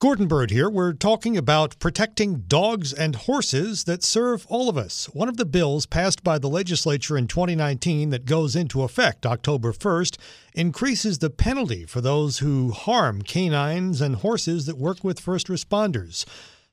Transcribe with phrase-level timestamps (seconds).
[0.00, 0.70] Gordon Bird here.
[0.70, 5.06] We're talking about protecting dogs and horses that serve all of us.
[5.06, 9.72] One of the bills passed by the legislature in 2019 that goes into effect October
[9.72, 10.16] 1st
[10.54, 16.24] increases the penalty for those who harm canines and horses that work with first responders.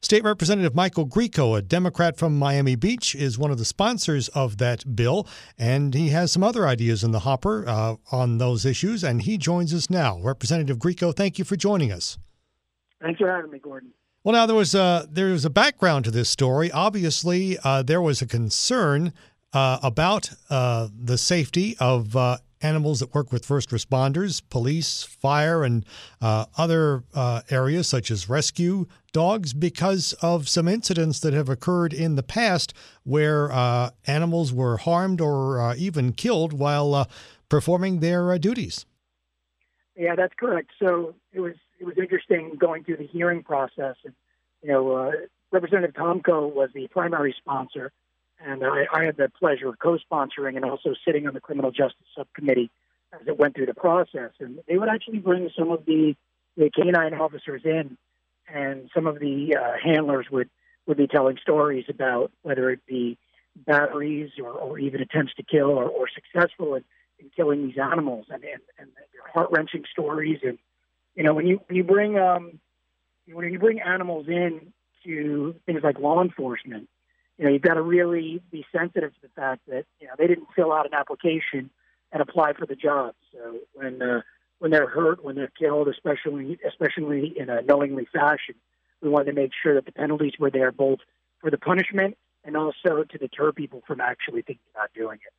[0.04, 4.60] State Representative Michael Grieco, a Democrat from Miami Beach, is one of the sponsors of
[4.60, 9.04] that bill, and he has some other ideas in the hopper uh, on those issues,
[9.04, 10.20] and he joins us now.
[10.22, 12.20] Representative Grieco, thank you for joining us.
[13.06, 13.92] Thanks for having me, Gordon.
[14.24, 16.72] Well, now there was a there was a background to this story.
[16.72, 19.14] Obviously, uh, there was a concern
[19.54, 25.64] uh, about uh, the safety of uh, animals that work with first responders, police, fire,
[25.64, 25.86] and
[26.20, 31.94] uh, other uh, areas such as rescue dogs, because of some incidents that have occurred
[31.94, 33.52] in the past where
[34.08, 37.08] animals were harmed or even killed while
[37.50, 38.88] performing their duties.
[39.96, 40.72] Yeah, that's correct.
[40.80, 43.96] So it was it was interesting going through the hearing process.
[44.04, 44.14] And,
[44.62, 45.12] you know, uh,
[45.52, 47.92] Representative Tomkow was the primary sponsor,
[48.44, 52.08] and I, I had the pleasure of co-sponsoring and also sitting on the criminal justice
[52.18, 52.70] subcommittee
[53.14, 54.32] as it went through the process.
[54.40, 56.16] And they would actually bring some of the,
[56.58, 57.98] the canine officers in,
[58.54, 60.50] and some of the uh, handlers would
[60.88, 63.18] would be telling stories about whether it be
[63.56, 66.84] batteries or, or even attempts to kill or, or successful in,
[67.18, 68.90] in killing these animals, and and, and
[69.34, 70.60] heart wrenching stories and
[71.16, 72.60] you know, when you when you bring um,
[73.32, 74.74] when you bring animals in
[75.06, 76.90] to things like law enforcement,
[77.38, 80.28] you know, you've got to really be sensitive to the fact that you know they
[80.28, 81.70] didn't fill out an application
[82.12, 83.16] and apply for the job.
[83.32, 84.22] So when uh,
[84.60, 88.56] when they're hurt, when they're killed, especially especially in a knowingly fashion,
[89.02, 91.00] we wanted to make sure that the penalties were there both
[91.40, 95.34] for the punishment and also to deter people from actually thinking about doing it.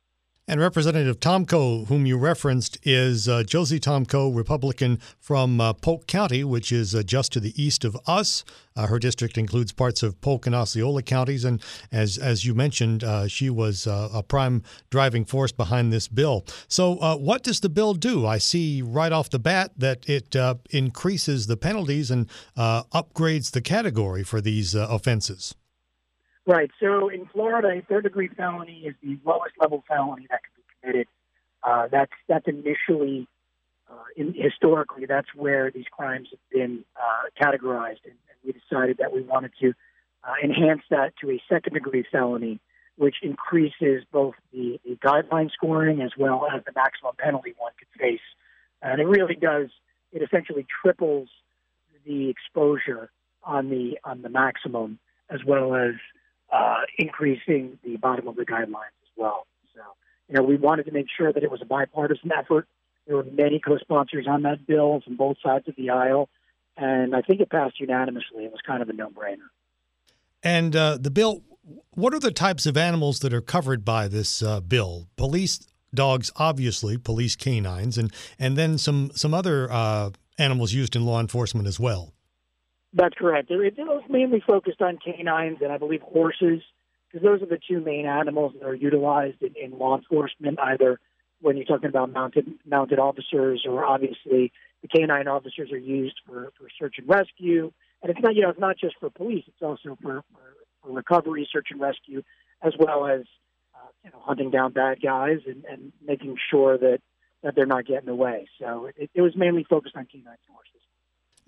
[0.49, 6.41] And Representative Tomkow, whom you referenced, is uh, Josie Tomkow, Republican from uh, Polk County,
[6.45, 8.45] which is uh, just to the east of us.
[8.73, 13.03] Uh, her district includes parts of Polk and Osceola counties, and as as you mentioned,
[13.03, 16.45] uh, she was uh, a prime driving force behind this bill.
[16.69, 18.25] So, what does the bill do?
[18.25, 20.33] I see right off the bat that it
[20.69, 25.55] increases the penalties and upgrades the category for these offenses.
[26.47, 26.71] Right.
[26.79, 30.63] So in Florida, a third degree felony is the lowest level felony that can be
[30.79, 31.07] committed.
[31.61, 33.27] Uh, that's that's initially,
[33.91, 38.97] uh, in, historically, that's where these crimes have been uh, categorized, and, and, we decided
[38.99, 39.73] that we wanted to
[40.23, 42.61] uh, enhance that to a second degree felony,
[42.95, 47.99] which increases both the, the guideline scoring as well as the maximum penalty one could
[47.99, 48.21] face.
[48.81, 49.67] And it really does.
[50.13, 51.27] It essentially triples
[52.05, 53.09] the exposure
[53.43, 55.95] on the on the maximum as well as
[56.51, 59.45] uh, increasing the bottom of the guidelines as well.
[59.75, 59.81] So,
[60.29, 62.67] you know, we wanted to make sure that it was a bipartisan effort.
[63.05, 66.29] There were many co-sponsors on that bill from both sides of the aisle,
[66.75, 68.45] and I think it passed unanimously.
[68.45, 69.47] It was kind of a no-brainer.
[70.43, 71.43] And uh, the bill,
[71.91, 75.07] what are the types of animals that are covered by this uh, bill?
[75.15, 81.05] Police dogs, obviously, police canines, and and then some some other uh, animals used in
[81.05, 82.13] law enforcement as well.
[82.97, 83.51] That's correct.
[83.51, 86.61] It, it was mainly focused on canines and I believe horses,
[87.07, 90.99] because those are the two main animals that are utilized in, in law enforcement, either
[91.39, 96.51] when you're talking about mounted mounted officers or obviously the canine officers are used for,
[96.57, 97.71] for search and rescue.
[98.01, 100.41] And it's not you know it's not just for police; it's also for, for,
[100.81, 102.23] for recovery, search and rescue,
[102.63, 103.21] as well as
[103.75, 106.99] uh, you know hunting down bad guys and, and making sure that
[107.43, 108.47] that they're not getting away.
[108.59, 110.81] So it, it was mainly focused on canines and horses.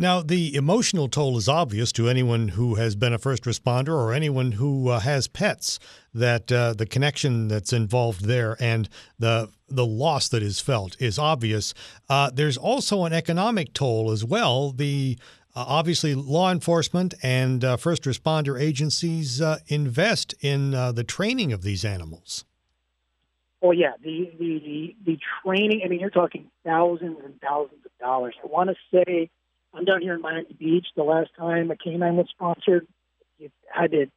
[0.01, 4.13] Now, the emotional toll is obvious to anyone who has been a first responder or
[4.13, 5.77] anyone who uh, has pets.
[6.13, 8.87] That uh, the connection that's involved there and
[9.19, 11.73] the the loss that is felt is obvious.
[12.09, 14.71] Uh, there's also an economic toll as well.
[14.71, 15.19] The
[15.53, 21.61] uh, obviously law enforcement and uh, first responder agencies uh, invest in the training of
[21.61, 22.45] these animals.
[23.61, 25.81] Oh yeah, the, the the the training.
[25.83, 28.33] I mean, you're talking thousands and thousands of dollars.
[28.41, 29.29] I want to say
[29.73, 30.87] I'm down here in Miami Beach.
[30.95, 32.87] The last time a canine was sponsored,
[33.39, 34.07] it had to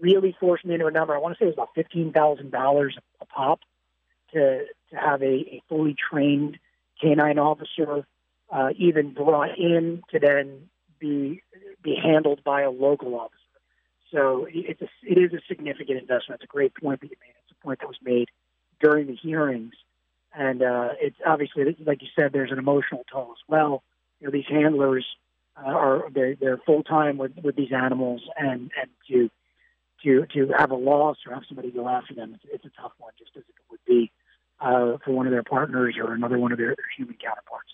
[0.00, 1.14] really force me into a number.
[1.14, 3.60] I want to say it was about fifteen thousand dollars a pop
[4.32, 6.58] to to have a, a fully trained
[7.00, 8.04] canine officer
[8.50, 10.68] uh, even brought in to then
[10.98, 11.42] be
[11.82, 13.34] be handled by a local officer.
[14.12, 16.40] So it's a, it is a significant investment.
[16.40, 17.34] It's a great point that you made.
[17.44, 18.28] It's a point that was made
[18.80, 19.74] during the hearings,
[20.34, 23.82] and uh, it's obviously like you said, there's an emotional toll as well.
[24.20, 25.06] You know, these handlers
[25.56, 29.30] uh, are they're, they're full time with with these animals, and and to
[30.02, 32.92] to to have a loss or have somebody go after them, it's, it's a tough
[32.98, 34.10] one, just as it would be
[34.60, 37.70] uh, for one of their partners or another one of their, human counterparts.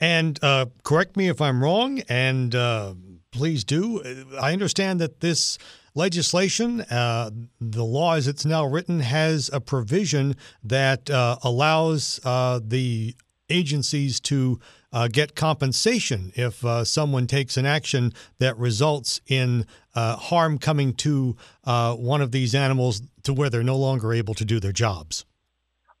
[0.00, 2.94] And uh, correct me if I'm wrong, and uh,
[3.30, 4.26] please do.
[4.40, 5.58] I understand that this
[5.94, 7.30] legislation, uh,
[7.60, 10.34] the law as it's now written, has a provision
[10.64, 13.14] that uh, allows uh, the
[13.48, 14.58] agencies to
[14.92, 20.92] uh, get compensation if uh, someone takes an action that results in uh, harm coming
[20.94, 24.72] to uh, one of these animals to where they're no longer able to do their
[24.72, 25.24] jobs.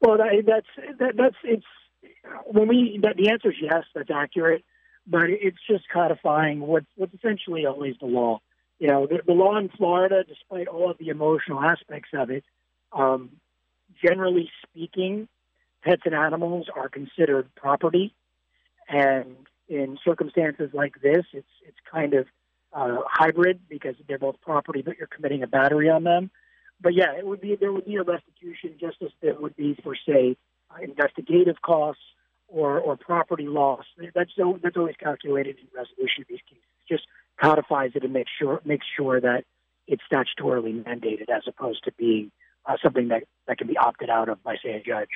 [0.00, 1.64] Well, that, that's that, that's it's
[2.46, 4.64] when we that, the answer is yes, that's accurate,
[5.06, 8.40] but it's just codifying what what's essentially always the law.
[8.78, 12.44] You know, the, the law in Florida, despite all of the emotional aspects of it,
[12.92, 13.30] um,
[14.04, 15.28] generally speaking,
[15.84, 18.12] pets and animals are considered property
[18.92, 19.36] and
[19.68, 22.26] in circumstances like this, it's it's kind of
[22.72, 26.30] uh, hybrid because they're both property, but you're committing a battery on them.
[26.80, 29.78] But yeah, it would be there would be a restitution just as there would be
[29.82, 30.36] for say
[30.70, 32.02] uh, investigative costs
[32.48, 33.84] or or property loss.
[34.14, 34.30] That's
[34.62, 36.64] that's always calculated in resolution of these cases.
[36.88, 37.04] Just
[37.40, 39.44] codifies it and makes sure makes sure that
[39.86, 42.30] it's statutorily mandated as opposed to being
[42.66, 45.08] uh, something that that can be opted out of by say a judge.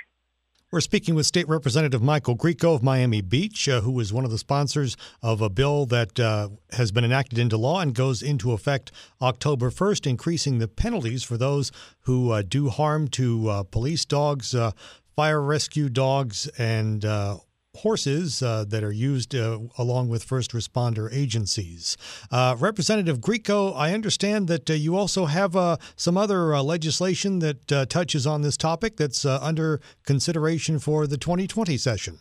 [0.76, 4.30] We're speaking with State Representative Michael Grieco of Miami Beach, uh, who is one of
[4.30, 8.52] the sponsors of a bill that uh, has been enacted into law and goes into
[8.52, 8.92] effect
[9.22, 14.54] October 1st, increasing the penalties for those who uh, do harm to uh, police dogs,
[14.54, 14.72] uh,
[15.14, 17.38] fire rescue dogs, and uh,
[17.76, 21.96] horses uh, that are used uh, along with first responder agencies.
[22.30, 27.38] Uh, Representative Grieco, I understand that uh, you also have uh, some other uh, legislation
[27.40, 32.18] that touches on this topic that's under consideration for the 2020 session.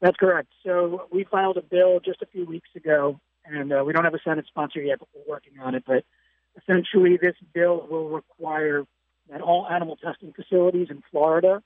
[0.00, 0.48] That's correct.
[0.64, 4.22] So we filed a bill just a few weeks ago, and we don't have a
[4.24, 5.84] Senate sponsor yet, but we're working on it.
[5.86, 6.04] But
[6.60, 8.84] essentially, this bill will require
[9.30, 11.62] that all animal testing facilities in Florida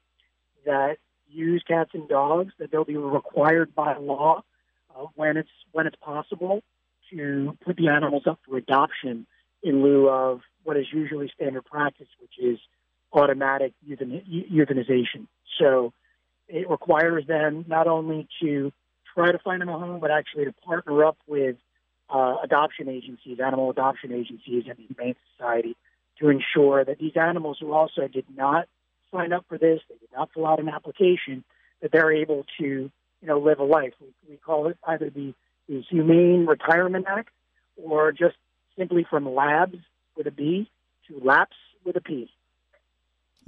[0.66, 0.98] that
[1.28, 4.43] use cats and dogs, that they'll be required by law
[4.94, 6.62] uh, when it's when it's possible
[7.11, 9.26] to put the animals up for adoption
[9.62, 12.58] in lieu of what is usually standard practice, which is
[13.12, 15.26] automatic euthanization.
[15.58, 15.93] So
[16.49, 18.73] it requires them not only to
[19.14, 21.56] try to find them a home, but actually to partner up with
[22.11, 25.76] uh, adoption agencies, animal adoption agencies, and the Humane Society
[26.20, 28.69] to ensure that these animals who also did not
[29.12, 31.44] sign up for this, they did not fill out an application,
[31.82, 32.90] that they're able to, you
[33.22, 33.92] know, live a life.
[34.00, 35.34] We, we call it either the,
[35.68, 37.30] the Humane Retirement Act
[37.76, 38.36] or just
[38.78, 39.78] simply from labs
[40.16, 40.70] with a B
[41.08, 42.30] to laps with a P.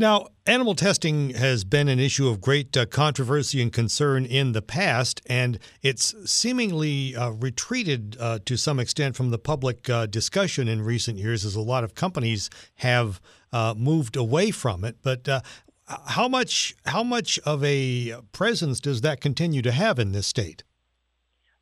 [0.01, 4.63] Now, animal testing has been an issue of great uh, controversy and concern in the
[4.63, 10.69] past, and it's seemingly uh, retreated uh, to some extent from the public uh, discussion
[10.69, 13.21] in recent years as a lot of companies have
[13.53, 14.99] uh, moved away from it.
[15.03, 15.41] But uh,
[15.89, 20.63] how much how much of a presence does that continue to have in this state?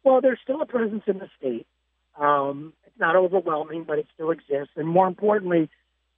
[0.05, 1.67] Well, there's still a presence in the state.
[2.21, 5.71] Um, it's not overwhelming, but it still exists, and more importantly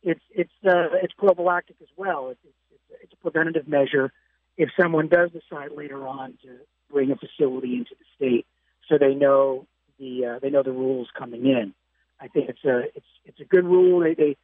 [0.03, 2.31] it's it's uh, it's prophylactic as well.
[2.31, 4.13] It's, it's, it's a preventative measure
[4.57, 6.59] if someone does decide later on to
[6.91, 8.47] bring a facility into the state,
[8.89, 9.67] so they know
[9.99, 11.75] the uh, they know the rules coming in.
[12.21, 14.01] I think it's a it's it's a good rule.
[14.01, 14.37] They, they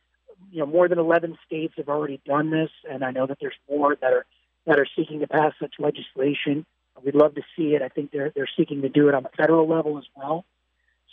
[0.51, 3.57] you know more than 11 states have already done this, and I know that there's
[3.69, 4.27] more that are
[4.67, 6.65] that are seeking to pass such legislation.
[7.05, 7.83] We'd love to see it.
[7.83, 10.45] I think they're they're seeking to do it on the federal level as well.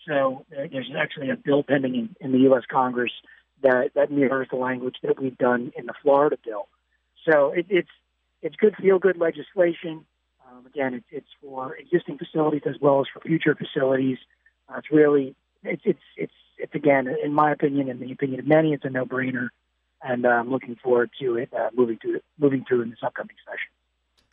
[0.08, 2.64] So uh, there's actually a bill pending in, in the U.S.
[2.72, 3.12] Congress
[3.64, 6.68] that that mirrors the language that we've done in the Florida bill.
[7.30, 7.90] So it, it's
[8.42, 10.06] it's good feel good legislation.
[10.50, 14.18] Um, again, it's it's for existing facilities as well as for future facilities.
[14.70, 18.48] Uh, it's really it's it's it's it's again, in my opinion, and the opinion of
[18.48, 19.50] many, it's a no brainer,
[20.04, 23.36] and uh, I'm looking forward to it uh, moving through moving through in this upcoming
[23.46, 23.72] session.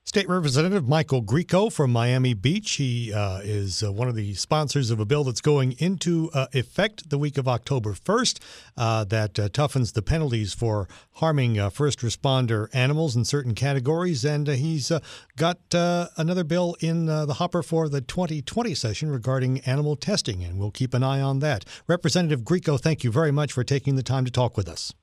[0.08, 2.76] State Representative Michael Grieco from Miami Beach.
[2.76, 6.46] He uh, is uh, one of the sponsors of a bill that's going into uh,
[6.54, 8.40] effect the week of October 1st
[8.78, 14.24] uh, that uh, toughens the penalties for harming uh, first responder animals in certain categories.
[14.24, 14.90] And he's
[15.36, 20.70] got another bill in the hopper for the 2020 session regarding animal testing, and we'll
[20.70, 21.66] keep an eye on that.
[21.86, 24.94] Representative Grieco, thank you very much for taking the time to talk with us.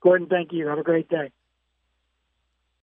[0.00, 0.68] Gordon, thank you.
[0.68, 1.32] Have a great day.